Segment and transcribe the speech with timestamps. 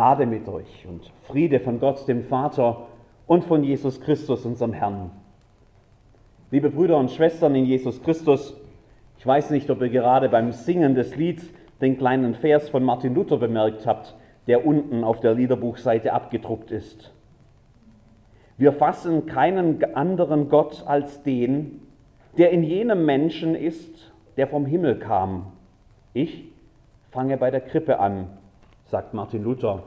[0.00, 2.86] Gnade mit euch und Friede von Gott, dem Vater
[3.26, 5.10] und von Jesus Christus, unserem Herrn.
[6.50, 8.56] Liebe Brüder und Schwestern in Jesus Christus,
[9.18, 11.46] ich weiß nicht, ob ihr gerade beim Singen des Lieds
[11.82, 14.16] den kleinen Vers von Martin Luther bemerkt habt,
[14.46, 17.12] der unten auf der Liederbuchseite abgedruckt ist.
[18.56, 21.82] Wir fassen keinen anderen Gott als den,
[22.38, 25.52] der in jenem Menschen ist, der vom Himmel kam.
[26.14, 26.50] Ich
[27.10, 28.28] fange bei der Krippe an,
[28.90, 29.84] sagt Martin Luther.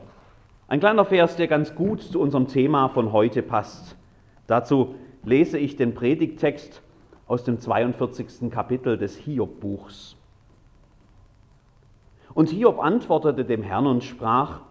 [0.70, 3.98] Ein kleiner Vers, der ganz gut zu unserem Thema von heute passt.
[4.48, 6.82] Dazu lese ich den Predigttext
[7.28, 8.50] aus dem 42.
[8.50, 10.16] Kapitel des Hiob-Buchs.
[12.34, 14.62] Und Hiob antwortete dem Herrn und sprach,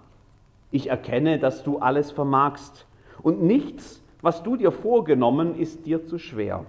[0.70, 2.86] ich erkenne, dass du alles vermagst,
[3.22, 6.64] und nichts, was du dir vorgenommen, ist dir zu schwer.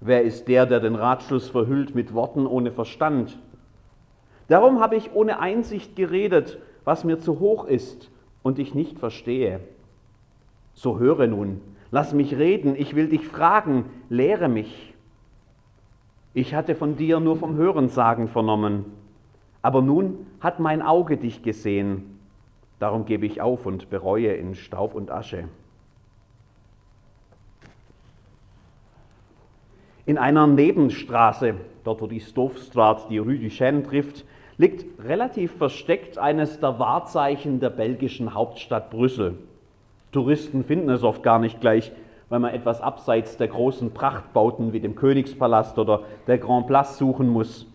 [0.00, 3.38] Wer ist der, der den Ratschluss verhüllt mit Worten ohne Verstand?
[4.50, 8.10] Darum habe ich ohne Einsicht geredet, was mir zu hoch ist
[8.42, 9.60] und ich nicht verstehe.
[10.74, 11.60] So höre nun,
[11.92, 14.92] lass mich reden, ich will dich fragen, lehre mich.
[16.34, 18.86] Ich hatte von dir nur vom Hörensagen vernommen,
[19.62, 22.18] aber nun hat mein Auge dich gesehen.
[22.80, 25.44] Darum gebe ich auf und bereue in Staub und Asche.
[30.06, 31.54] In einer Nebenstraße,
[31.84, 34.24] dort wo die Stoffstraat die Rue du Chêne trifft,
[34.60, 39.38] liegt relativ versteckt eines der Wahrzeichen der belgischen Hauptstadt Brüssel.
[40.12, 41.92] Touristen finden es oft gar nicht gleich,
[42.28, 47.26] weil man etwas abseits der großen Prachtbauten wie dem Königspalast oder der Grand Place suchen
[47.26, 47.72] muss.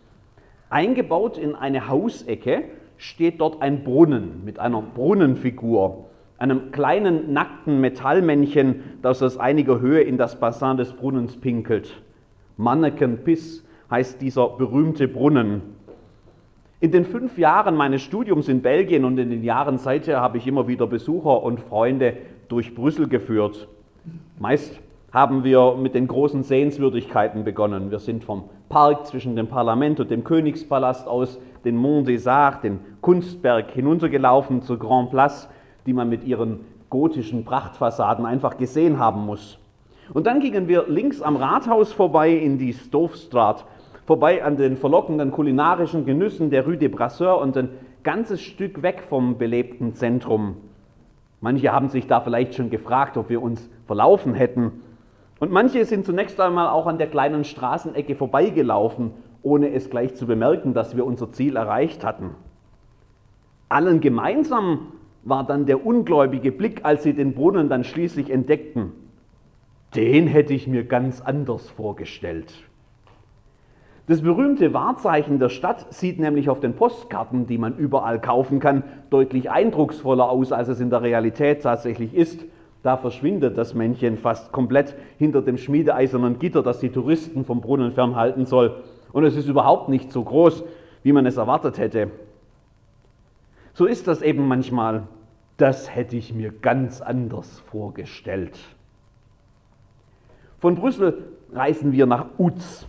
[0.69, 2.65] Eingebaut in eine Hausecke
[2.97, 6.05] steht dort ein Brunnen mit einer Brunnenfigur,
[6.37, 11.99] einem kleinen nackten Metallmännchen, das aus einiger Höhe in das Bassin des Brunnens pinkelt.
[12.57, 15.74] Manneken Piss heißt dieser berühmte Brunnen.
[16.81, 20.45] In den fünf Jahren meines Studiums in Belgien und in den Jahren seither habe ich
[20.45, 22.17] immer wieder Besucher und Freunde
[22.49, 23.69] durch Brüssel geführt.
[24.39, 24.77] Meist
[25.13, 27.91] haben wir mit den großen Sehenswürdigkeiten begonnen.
[27.91, 32.59] Wir sind vom Park zwischen dem Parlament und dem Königspalast aus den Mont des Arts,
[32.61, 35.47] den Kunstberg, hinuntergelaufen zur Grand Place,
[35.85, 36.59] die man mit ihren
[36.89, 39.57] gotischen Prachtfassaden einfach gesehen haben muss.
[40.13, 43.65] Und dann gingen wir links am Rathaus vorbei in die Stoofstraat,
[44.05, 47.69] vorbei an den verlockenden kulinarischen Genüssen der Rue des Brasseurs und ein
[48.03, 50.57] ganzes Stück weg vom belebten Zentrum.
[51.41, 54.71] Manche haben sich da vielleicht schon gefragt, ob wir uns verlaufen hätten.
[55.39, 59.11] Und manche sind zunächst einmal auch an der kleinen Straßenecke vorbeigelaufen,
[59.41, 62.31] ohne es gleich zu bemerken, dass wir unser Ziel erreicht hatten.
[63.69, 64.93] Allen gemeinsam
[65.23, 68.91] war dann der ungläubige Blick, als sie den Brunnen dann schließlich entdeckten.
[69.95, 72.53] Den hätte ich mir ganz anders vorgestellt.
[74.07, 78.83] Das berühmte Wahrzeichen der Stadt sieht nämlich auf den Postkarten, die man überall kaufen kann,
[79.09, 82.45] deutlich eindrucksvoller aus, als es in der Realität tatsächlich ist.
[82.83, 87.93] Da verschwindet das Männchen fast komplett hinter dem schmiedeeisernen Gitter, das die Touristen vom Brunnen
[87.93, 88.83] fernhalten soll.
[89.11, 90.63] Und es ist überhaupt nicht so groß,
[91.01, 92.11] wie man es erwartet hätte.
[93.73, 95.03] So ist das eben manchmal.
[95.57, 98.59] Das hätte ich mir ganz anders vorgestellt.
[100.59, 102.85] Von Brüssel reisen wir nach Uz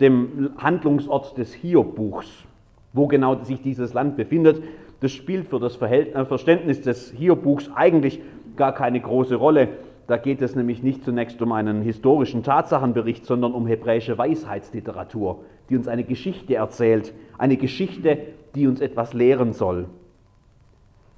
[0.00, 2.44] dem Handlungsort des Hiob-Buchs.
[2.92, 4.62] Wo genau sich dieses Land befindet,
[5.00, 8.20] das spielt für das äh, Verständnis des Hiob-Buchs eigentlich
[8.56, 9.68] gar keine große Rolle.
[10.06, 15.76] Da geht es nämlich nicht zunächst um einen historischen Tatsachenbericht, sondern um hebräische Weisheitsliteratur, die
[15.76, 18.18] uns eine Geschichte erzählt, eine Geschichte,
[18.54, 19.86] die uns etwas lehren soll.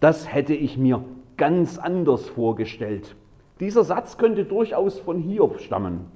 [0.00, 1.04] Das hätte ich mir
[1.36, 3.14] ganz anders vorgestellt.
[3.60, 6.06] Dieser Satz könnte durchaus von Hiob stammen.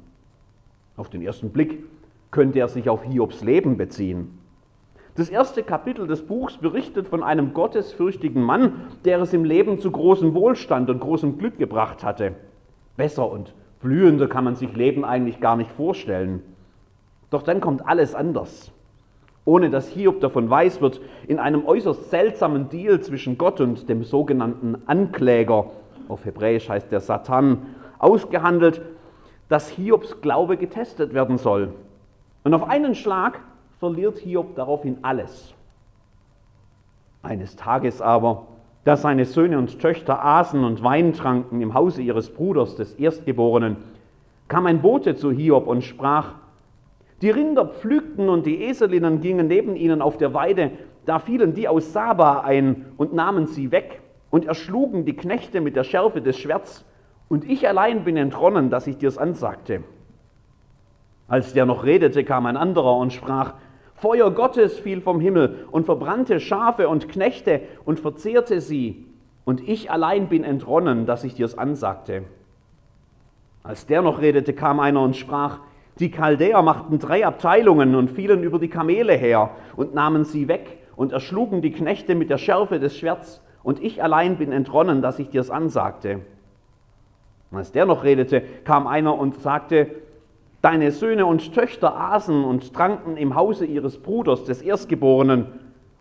[0.96, 1.84] Auf den ersten Blick
[2.34, 4.38] könnte er sich auf Hiobs Leben beziehen.
[5.14, 9.92] Das erste Kapitel des Buchs berichtet von einem gottesfürchtigen Mann, der es im Leben zu
[9.92, 12.32] großem Wohlstand und großem Glück gebracht hatte.
[12.96, 16.42] Besser und blühender kann man sich Leben eigentlich gar nicht vorstellen.
[17.30, 18.72] Doch dann kommt alles anders.
[19.44, 24.02] Ohne dass Hiob davon weiß, wird in einem äußerst seltsamen Deal zwischen Gott und dem
[24.02, 25.70] sogenannten Ankläger,
[26.08, 27.58] auf Hebräisch heißt der Satan,
[28.00, 28.82] ausgehandelt,
[29.48, 31.72] dass Hiobs Glaube getestet werden soll.
[32.44, 33.40] Und auf einen Schlag
[33.80, 35.54] verliert Hiob daraufhin alles.
[37.22, 38.46] Eines Tages aber,
[38.84, 43.78] da seine Söhne und Töchter aßen und Wein tranken im Hause ihres Bruders, des Erstgeborenen,
[44.46, 46.34] kam ein Bote zu Hiob und sprach,
[47.22, 50.72] die Rinder pflügten und die Eselinnen gingen neben ihnen auf der Weide,
[51.06, 55.76] da fielen die aus Saba ein und nahmen sie weg und erschlugen die Knechte mit
[55.76, 56.84] der Schärfe des Schwerts,
[57.30, 59.82] und ich allein bin entronnen, dass ich dir's ansagte.
[61.28, 63.54] Als der noch redete, kam ein anderer und sprach,
[63.94, 69.06] Feuer Gottes fiel vom Himmel und verbrannte Schafe und Knechte und verzehrte sie.
[69.44, 72.24] Und ich allein bin entronnen, dass ich dir's ansagte.
[73.62, 75.60] Als der noch redete, kam einer und sprach,
[75.98, 80.78] die Chaldäer machten drei Abteilungen und fielen über die Kamele her und nahmen sie weg
[80.96, 83.42] und erschlugen die Knechte mit der Schärfe des Schwerts.
[83.62, 86.20] Und ich allein bin entronnen, dass ich dir's ansagte.
[87.52, 89.86] Als der noch redete, kam einer und sagte,
[90.64, 95.44] Deine Söhne und Töchter aßen und tranken im Hause ihres Bruders, des Erstgeborenen.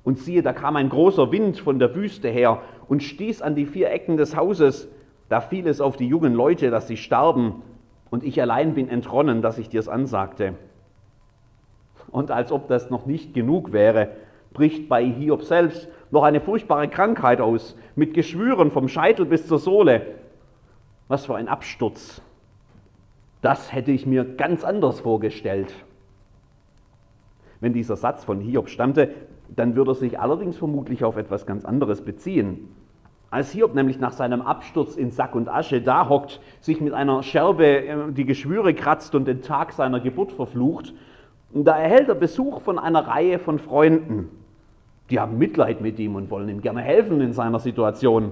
[0.05, 3.65] Und siehe, da kam ein großer Wind von der Wüste her und stieß an die
[3.65, 4.87] vier Ecken des Hauses.
[5.27, 7.61] Da fiel es auf die jungen Leute, dass sie starben.
[8.09, 10.53] Und ich allein bin entronnen, dass ich dir's ansagte.
[12.09, 14.11] Und als ob das noch nicht genug wäre,
[14.53, 19.59] bricht bei Hiob selbst noch eine furchtbare Krankheit aus, mit Geschwüren vom Scheitel bis zur
[19.59, 20.03] Sohle.
[21.09, 22.21] Was für ein Absturz.
[23.43, 25.73] Das hätte ich mir ganz anders vorgestellt.
[27.59, 29.09] Wenn dieser Satz von Hiob stammte,
[29.53, 32.69] dann würde er sich allerdings vermutlich auf etwas ganz anderes beziehen.
[33.29, 37.21] Als Hiob nämlich nach seinem Absturz in Sack und Asche da hockt, sich mit einer
[37.21, 40.93] Scherbe äh, die Geschwüre kratzt und den Tag seiner Geburt verflucht,
[41.53, 44.29] da erhält er Besuch von einer Reihe von Freunden.
[45.09, 48.31] Die haben Mitleid mit ihm und wollen ihm gerne helfen in seiner Situation.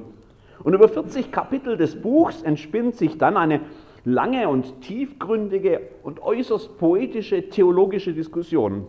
[0.63, 3.59] Und über 40 Kapitel des Buchs entspinnt sich dann eine
[4.03, 8.87] lange und tiefgründige und äußerst poetische theologische Diskussion.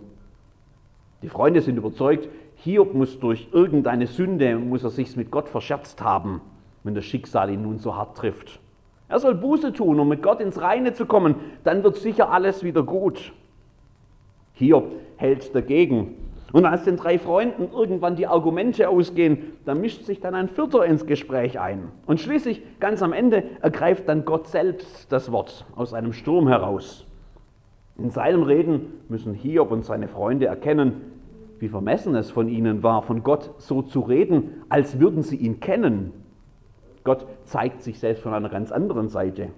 [1.23, 6.03] Die Freunde sind überzeugt, Hiob muss durch irgendeine Sünde, muss er sich mit Gott verscherzt
[6.03, 6.41] haben,
[6.85, 8.61] wenn das Schicksal ihn nun so hart trifft.
[9.09, 12.65] Er soll Buße tun, um mit Gott ins Reine zu kommen, dann wird sicher alles
[12.65, 13.33] wieder gut.
[14.55, 16.17] Hiob hält dagegen
[16.53, 20.85] und als den drei Freunden irgendwann die Argumente ausgehen, da mischt sich dann ein Vierter
[20.85, 21.89] ins Gespräch ein.
[22.07, 27.07] Und schließlich, ganz am Ende, ergreift dann Gott selbst das Wort aus einem Sturm heraus.
[27.99, 31.13] In seinem Reden müssen Hiob und seine Freunde erkennen,
[31.59, 35.61] wie vermessen es von ihnen war, von Gott so zu reden, als würden sie ihn
[35.61, 36.13] kennen.
[37.05, 39.49] Gott zeigt sich selbst von einer ganz anderen Seite.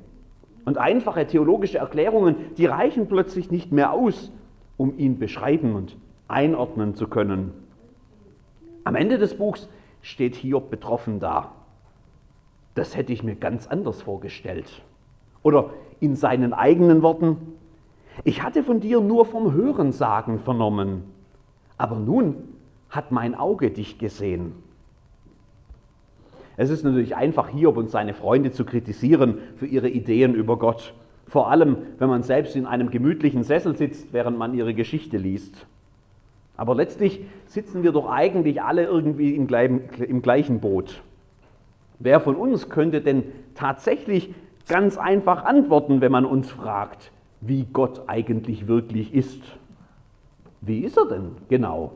[0.64, 4.32] Und einfache theologische Erklärungen, die reichen plötzlich nicht mehr aus,
[4.76, 5.96] um ihn beschreiben und
[6.28, 7.52] einordnen zu können.
[8.84, 9.68] Am Ende des Buchs
[10.02, 11.52] steht Hiob betroffen da.
[12.74, 14.82] Das hätte ich mir ganz anders vorgestellt.
[15.42, 17.36] Oder in seinen eigenen Worten,
[18.24, 21.04] ich hatte von dir nur vom Hörensagen vernommen,
[21.78, 22.36] aber nun
[22.90, 24.52] hat mein Auge dich gesehen.
[26.56, 30.94] Es ist natürlich einfach, Hiob und seine Freunde zu kritisieren für ihre Ideen über Gott.
[31.26, 35.66] Vor allem, wenn man selbst in einem gemütlichen Sessel sitzt, während man ihre Geschichte liest.
[36.56, 39.46] Aber letztlich sitzen wir doch eigentlich alle irgendwie im
[40.22, 41.02] gleichen Boot.
[41.98, 43.24] Wer von uns könnte denn
[43.54, 44.34] tatsächlich
[44.68, 47.10] ganz einfach antworten, wenn man uns fragt,
[47.40, 49.42] wie Gott eigentlich wirklich ist?
[50.60, 51.92] Wie ist er denn genau?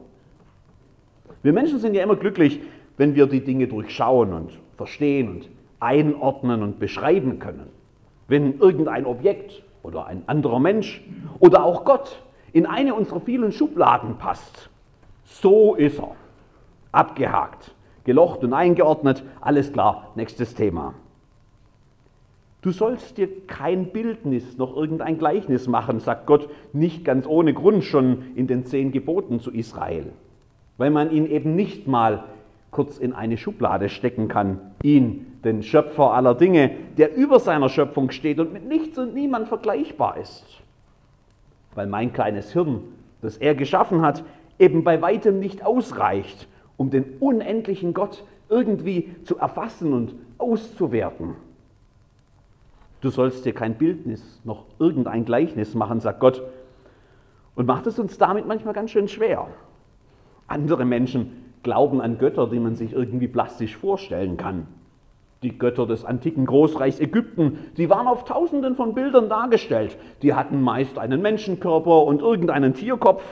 [1.43, 2.61] Wir Menschen sind ja immer glücklich,
[2.97, 5.49] wenn wir die Dinge durchschauen und verstehen und
[5.81, 7.69] einordnen und beschreiben können.
[8.27, 11.03] Wenn irgendein Objekt oder ein anderer Mensch
[11.39, 12.23] oder auch Gott
[12.53, 14.71] in eine unserer vielen Schubladen passt.
[15.25, 16.17] So ist er.
[16.93, 17.75] Abgehakt,
[18.05, 20.95] gelocht und eingeordnet, alles klar, nächstes Thema.
[22.63, 27.85] Du sollst dir kein Bildnis noch irgendein Gleichnis machen, sagt Gott, nicht ganz ohne Grund
[27.85, 30.13] schon in den zehn Geboten zu Israel,
[30.77, 32.25] weil man ihn eben nicht mal
[32.71, 38.11] kurz in eine Schublade stecken kann, ihn, den Schöpfer aller Dinge, der über seiner Schöpfung
[38.11, 40.63] steht und mit nichts und niemand vergleichbar ist
[41.79, 42.81] weil mein kleines Hirn,
[43.23, 44.25] das er geschaffen hat,
[44.59, 51.37] eben bei weitem nicht ausreicht, um den unendlichen Gott irgendwie zu erfassen und auszuwerten.
[53.01, 56.43] Du sollst dir kein Bildnis noch irgendein Gleichnis machen, sagt Gott,
[57.55, 59.47] und macht es uns damit manchmal ganz schön schwer.
[60.49, 64.67] Andere Menschen glauben an Götter, die man sich irgendwie plastisch vorstellen kann.
[65.43, 69.97] Die Götter des antiken Großreichs Ägypten, die waren auf tausenden von Bildern dargestellt.
[70.23, 73.23] Die hatten meist einen Menschenkörper und irgendeinen Tierkopf.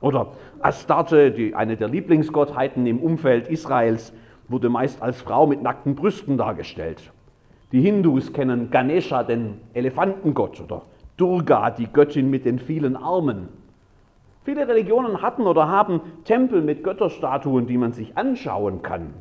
[0.00, 4.12] Oder Astarte, die, eine der Lieblingsgottheiten im Umfeld Israels,
[4.48, 7.12] wurde meist als Frau mit nackten Brüsten dargestellt.
[7.70, 10.82] Die Hindus kennen Ganesha, den Elefantengott, oder
[11.16, 13.48] Durga, die Göttin mit den vielen Armen.
[14.44, 19.12] Viele Religionen hatten oder haben Tempel mit Götterstatuen, die man sich anschauen kann.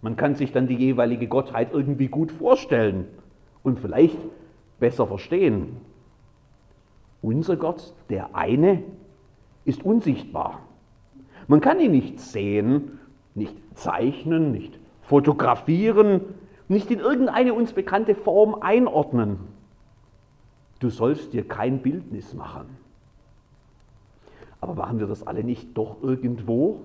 [0.00, 3.06] Man kann sich dann die jeweilige Gottheit irgendwie gut vorstellen
[3.62, 4.18] und vielleicht
[4.78, 5.76] besser verstehen.
[7.20, 8.82] Unser Gott, der eine,
[9.64, 10.60] ist unsichtbar.
[11.48, 12.98] Man kann ihn nicht sehen,
[13.34, 16.20] nicht zeichnen, nicht fotografieren,
[16.68, 19.38] nicht in irgendeine uns bekannte Form einordnen.
[20.80, 22.66] Du sollst dir kein Bildnis machen.
[24.60, 26.82] Aber machen wir das alle nicht doch irgendwo?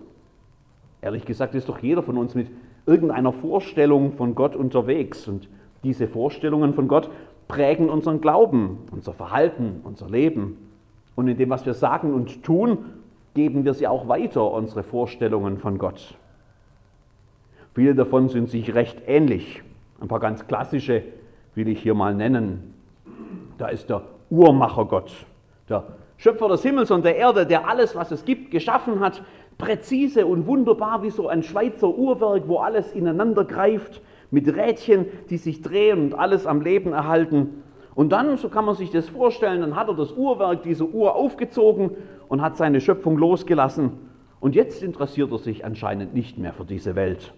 [1.01, 2.47] Ehrlich gesagt ist doch jeder von uns mit
[2.85, 5.27] irgendeiner Vorstellung von Gott unterwegs.
[5.27, 5.47] Und
[5.83, 7.09] diese Vorstellungen von Gott
[7.47, 10.57] prägen unseren Glauben, unser Verhalten, unser Leben.
[11.15, 12.79] Und in dem, was wir sagen und tun,
[13.33, 16.15] geben wir sie auch weiter, unsere Vorstellungen von Gott.
[17.73, 19.63] Viele davon sind sich recht ähnlich.
[19.99, 21.03] Ein paar ganz klassische
[21.55, 22.73] will ich hier mal nennen.
[23.57, 25.11] Da ist der Uhrmacher Gott,
[25.69, 25.83] der
[26.17, 29.23] Schöpfer des Himmels und der Erde, der alles, was es gibt, geschaffen hat,
[29.57, 35.37] präzise und wunderbar wie so ein Schweizer Uhrwerk, wo alles ineinander greift, mit Rädchen, die
[35.37, 37.63] sich drehen und alles am Leben erhalten.
[37.95, 41.15] Und dann, so kann man sich das vorstellen, dann hat er das Uhrwerk, diese Uhr
[41.15, 41.91] aufgezogen
[42.27, 43.91] und hat seine Schöpfung losgelassen.
[44.39, 47.33] Und jetzt interessiert er sich anscheinend nicht mehr für diese Welt.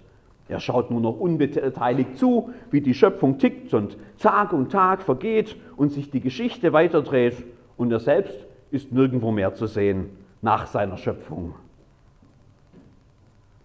[0.48, 5.56] Er schaut nur noch unbeteiligt zu, wie die Schöpfung tickt und Tag und Tag vergeht
[5.76, 7.44] und sich die Geschichte weiterdreht
[7.78, 11.56] und er selbst ist nirgendwo mehr zu sehen nach seiner Schöpfung.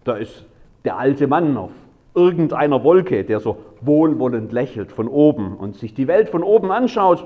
[0.03, 0.45] Da ist
[0.83, 1.71] der alte Mann auf
[2.13, 7.23] irgendeiner Wolke, der so wohlwollend lächelt von oben und sich die Welt von oben anschaut,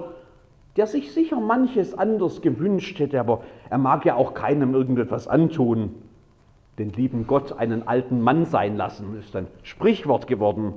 [0.75, 5.95] der sich sicher manches anders gewünscht hätte, aber er mag ja auch keinem irgendetwas antun.
[6.77, 10.73] Den lieben Gott einen alten Mann sein lassen, ist ein Sprichwort geworden.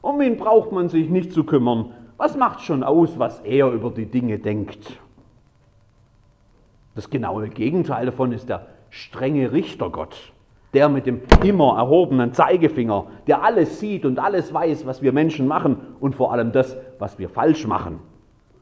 [0.00, 1.92] Um ihn braucht man sich nicht zu kümmern.
[2.16, 4.98] Was macht schon aus, was er über die Dinge denkt?
[6.94, 10.32] Das genaue Gegenteil davon ist der strenge Richtergott,
[10.76, 15.46] der mit dem immer erhobenen Zeigefinger, der alles sieht und alles weiß, was wir Menschen
[15.46, 18.00] machen und vor allem das, was wir falsch machen,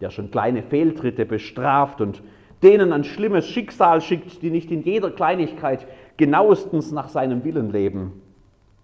[0.01, 2.23] der schon kleine Fehltritte bestraft und
[2.63, 8.23] denen ein schlimmes Schicksal schickt, die nicht in jeder Kleinigkeit genauestens nach seinem Willen leben.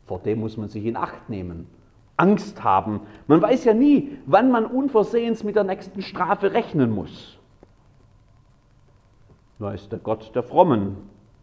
[0.06, 1.68] Vor dem muss man sich in Acht nehmen,
[2.16, 3.02] Angst haben.
[3.28, 7.38] Man weiß ja nie, wann man unversehens mit der nächsten Strafe rechnen muss.
[9.60, 10.96] Da ist der Gott der Frommen,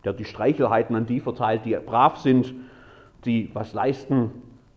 [0.07, 2.53] der die Streichelheiten an die verteilt, die brav sind,
[3.25, 4.31] die was leisten,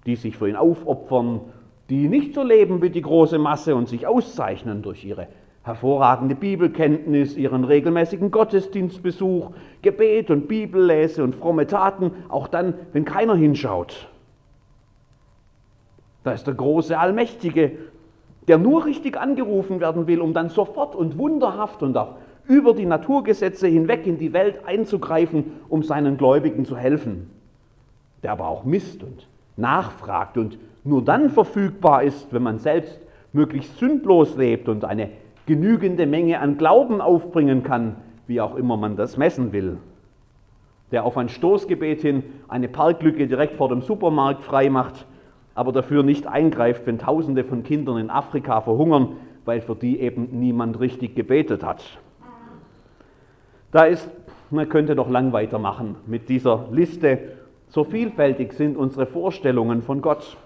[0.05, 1.43] die sich für ihn aufopfern,
[1.89, 5.29] die nicht so leben wie die große Masse und sich auszeichnen durch ihre
[5.63, 13.37] hervorragende Bibelkenntnis, ihren regelmäßigen Gottesdienstbesuch, Gebet und Bibellese und fromme Taten, auch dann, wenn keiner
[13.37, 14.09] hinschaut.
[16.25, 17.79] Da ist der große Allmächtige,
[18.49, 22.17] der nur richtig angerufen werden will, um dann sofort und wunderhaft und auch
[22.51, 27.31] über die Naturgesetze hinweg in die Welt einzugreifen, um seinen Gläubigen zu helfen,
[28.25, 33.01] der aber auch misst und nachfragt und nur dann verfügbar ist, wenn man selbst
[33.33, 35.11] möglichst sündlos lebt und eine
[35.47, 37.95] genügende Menge an Glauben aufbringen kann,
[38.27, 39.79] wie auch immer man das messen will.
[40.91, 45.07] Der auf ein Stoßgebet hin eine Parklücke direkt vor dem Supermarkt freimacht,
[45.55, 49.13] aber dafür nicht eingreift, wenn Tausende von Kindern in Afrika verhungern,
[49.45, 52.01] weil für die eben niemand richtig gebetet hat.
[53.73, 54.09] Da ist,
[54.51, 57.37] man könnte doch lang weitermachen mit dieser Liste.
[57.69, 60.37] So vielfältig sind unsere Vorstellungen von Gott.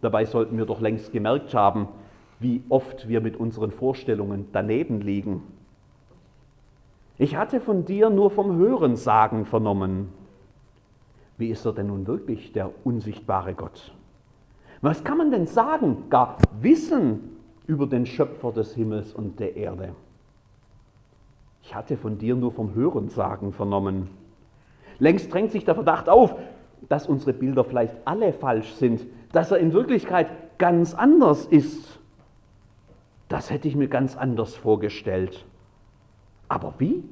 [0.00, 1.88] Dabei sollten wir doch längst gemerkt haben,
[2.40, 5.42] wie oft wir mit unseren Vorstellungen daneben liegen.
[7.18, 10.08] Ich hatte von dir nur vom Hörensagen vernommen.
[11.36, 13.92] Wie ist er denn nun wirklich, der unsichtbare Gott?
[14.80, 17.36] Was kann man denn sagen, gar wissen
[17.66, 19.90] über den Schöpfer des Himmels und der Erde?
[21.70, 24.08] Ich hatte von dir nur vom Hörensagen vernommen.
[24.98, 26.34] Längst drängt sich der Verdacht auf,
[26.88, 32.00] dass unsere Bilder vielleicht alle falsch sind, dass er in Wirklichkeit ganz anders ist.
[33.28, 35.46] Das hätte ich mir ganz anders vorgestellt.
[36.48, 37.04] Aber wie?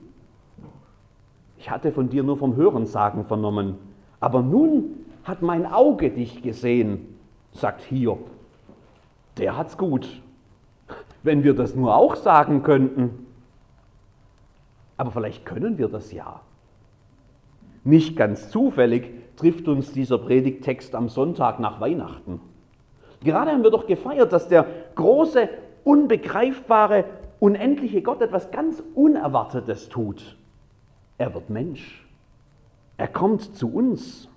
[1.59, 3.77] Ich hatte von dir nur vom Hörensagen vernommen,
[4.19, 7.17] aber nun hat mein Auge dich gesehen,
[7.53, 8.29] sagt Hiob.
[9.37, 10.21] Der hat's gut.
[11.23, 13.28] Wenn wir das nur auch sagen könnten.
[14.99, 16.41] Aber vielleicht können wir das ja.
[17.85, 22.41] Nicht ganz zufällig trifft uns dieser Predigttext am Sonntag nach Weihnachten.
[23.25, 25.49] Gerade haben wir doch gefeiert, dass der große,
[25.85, 27.05] unbegreifbare,
[27.41, 30.37] unendliche Gott etwas ganz Unerwartetes tut.
[31.17, 32.07] Er wird Mensch.
[32.97, 34.29] Er kommt zu uns.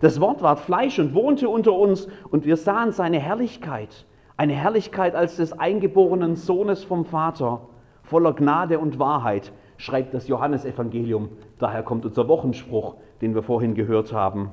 [0.00, 4.06] Das Wort ward Fleisch und wohnte unter uns und wir sahen seine Herrlichkeit.
[4.36, 7.68] Eine Herrlichkeit als des eingeborenen Sohnes vom Vater
[8.12, 11.30] voller Gnade und Wahrheit, schreibt das Johannesevangelium.
[11.58, 14.50] Daher kommt unser Wochenspruch, den wir vorhin gehört haben.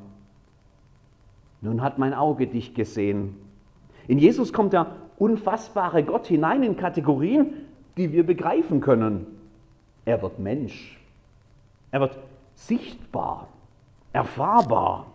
[1.60, 3.36] Nun hat mein Auge dich gesehen.
[4.08, 7.54] In Jesus kommt der unfassbare Gott hinein in Kategorien,
[7.98, 9.28] die wir begreifen können.
[10.06, 10.98] Er wird Mensch.
[11.92, 12.18] Er wird
[12.56, 13.50] sichtbar,
[14.14, 15.08] erfahrbar.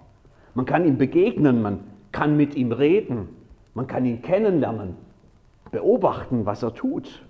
[0.52, 1.80] Man kann ihm begegnen, man
[2.12, 3.30] kann mit ihm reden,
[3.72, 4.96] man kann ihn kennenlernen,
[5.70, 7.24] beobachten, was er tut.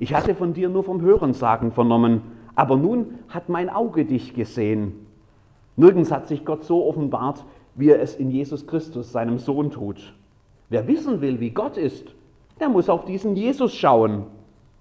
[0.00, 2.22] Ich hatte von dir nur vom Hörensagen vernommen,
[2.54, 4.94] aber nun hat mein Auge dich gesehen.
[5.76, 10.14] Nirgends hat sich Gott so offenbart, wie er es in Jesus Christus, seinem Sohn, tut.
[10.70, 12.14] Wer wissen will, wie Gott ist,
[12.60, 14.24] der muss auf diesen Jesus schauen.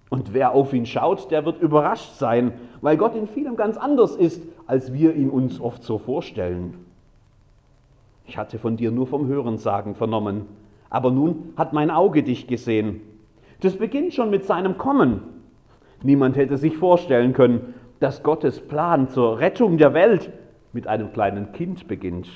[0.09, 4.15] Und wer auf ihn schaut, der wird überrascht sein, weil Gott in vielem ganz anders
[4.15, 6.75] ist, als wir ihn uns oft so vorstellen.
[8.25, 10.45] Ich hatte von dir nur vom Hörensagen vernommen,
[10.89, 13.01] aber nun hat mein Auge dich gesehen.
[13.61, 15.21] Das beginnt schon mit seinem Kommen.
[16.03, 20.31] Niemand hätte sich vorstellen können, dass Gottes Plan zur Rettung der Welt
[20.71, 22.29] mit einem kleinen Kind beginnt.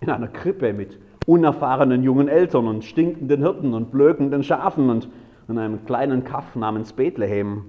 [0.00, 5.08] In einer Krippe mit unerfahrenen jungen Eltern und stinkenden Hirten und blökenden Schafen und
[5.48, 7.64] in einem kleinen Kaff namens Bethlehem.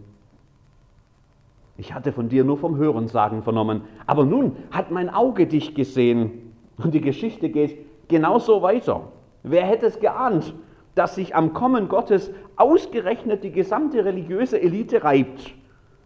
[1.77, 6.53] Ich hatte von dir nur vom Hörensagen vernommen, aber nun hat mein Auge dich gesehen.
[6.77, 7.77] Und die Geschichte geht
[8.07, 9.01] genauso weiter.
[9.41, 10.53] Wer hätte es geahnt,
[10.95, 15.53] dass sich am Kommen Gottes ausgerechnet die gesamte religiöse Elite reibt,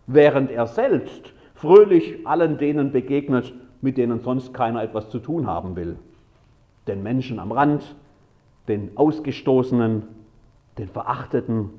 [0.08, 5.75] während er selbst fröhlich allen denen begegnet, mit denen sonst keiner etwas zu tun haben
[5.75, 5.98] will.
[6.88, 7.96] Den Menschen am Rand,
[8.68, 10.04] den Ausgestoßenen,
[10.77, 11.70] den Verachteten.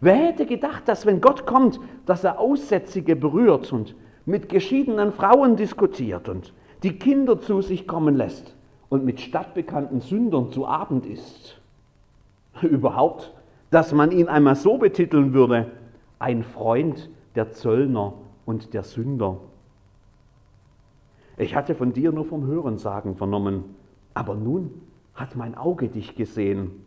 [0.00, 3.94] Wer hätte gedacht, dass wenn Gott kommt, dass er Aussätzige berührt und
[4.24, 8.56] mit geschiedenen Frauen diskutiert und die Kinder zu sich kommen lässt
[8.88, 11.61] und mit stadtbekannten Sündern zu Abend isst?
[12.62, 13.32] Überhaupt,
[13.70, 15.70] dass man ihn einmal so betiteln würde,
[16.18, 18.14] ein Freund der Zöllner
[18.44, 19.38] und der Sünder.
[21.36, 23.64] Ich hatte von dir nur vom Hörensagen vernommen,
[24.14, 24.70] aber nun
[25.14, 26.84] hat mein Auge dich gesehen.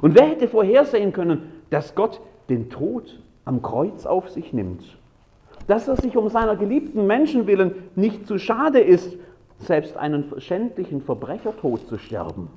[0.00, 4.98] Und wer hätte vorhersehen können, dass Gott den Tod am Kreuz auf sich nimmt?
[5.66, 9.16] Dass er sich um seiner geliebten Menschen willen nicht zu schade ist,
[9.58, 12.48] selbst einen schändlichen Verbrechertod zu sterben?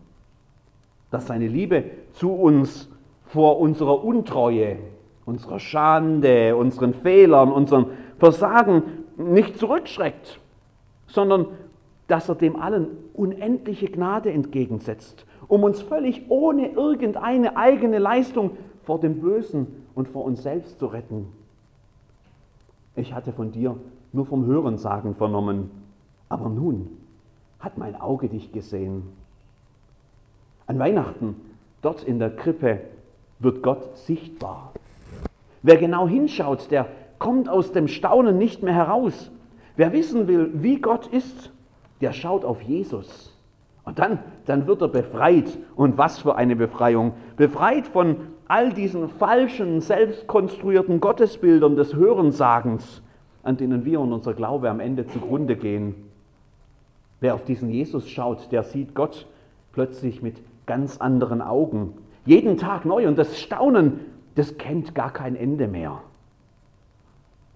[1.18, 2.88] Dass seine Liebe zu uns
[3.24, 4.78] vor unserer Untreue,
[5.26, 7.88] unserer Schande, unseren Fehlern, unserem
[8.20, 8.84] Versagen
[9.18, 10.40] nicht zurückschreckt,
[11.08, 11.48] sondern
[12.06, 18.52] dass er dem allen unendliche Gnade entgegensetzt, um uns völlig ohne irgendeine eigene Leistung
[18.84, 21.30] vor dem Bösen und vor uns selbst zu retten.
[22.96, 23.76] Ich hatte von dir
[24.14, 25.72] nur vom Hörensagen vernommen,
[26.30, 26.90] aber nun
[27.58, 29.02] hat mein Auge dich gesehen.
[30.68, 31.36] An Weihnachten,
[31.82, 32.82] dort in der Krippe,
[33.40, 34.74] wird Gott sichtbar.
[35.64, 36.88] Wer genau hinschaut, der
[37.20, 39.32] kommt aus dem Staunen nicht mehr heraus.
[39.76, 41.52] Wer wissen will, wie Gott ist,
[42.02, 43.34] der schaut auf Jesus.
[43.84, 45.58] Und dann, dann wird er befreit.
[45.76, 47.14] Und was für eine Befreiung.
[47.38, 53.02] Befreit von all diesen falschen, selbstkonstruierten Gottesbildern des Hörensagens,
[53.44, 55.96] an denen wir und unser Glaube am Ende zugrunde gehen.
[57.20, 59.26] Wer auf diesen Jesus schaut, der sieht Gott
[59.72, 61.94] plötzlich mit ganz anderen Augen.
[62.26, 63.08] Jeden Tag neu.
[63.08, 64.02] Und das Staunen,
[64.36, 66.02] das kennt gar kein Ende mehr.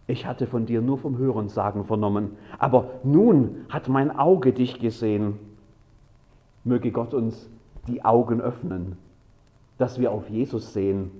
[0.07, 5.37] Ich hatte von dir nur vom Hörensagen vernommen, aber nun hat mein Auge dich gesehen.
[6.63, 7.49] Möge Gott uns
[7.87, 8.97] die Augen öffnen,
[9.77, 11.11] dass wir auf Jesus sehen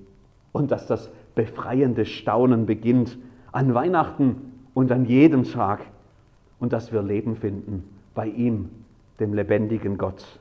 [0.52, 3.16] und dass das befreiende Staunen beginnt
[3.50, 5.80] an Weihnachten und an jedem Tag
[6.60, 8.68] und dass wir Leben finden bei ihm,
[9.18, 10.40] dem lebendigen Gott.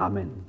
[0.00, 0.46] Amen.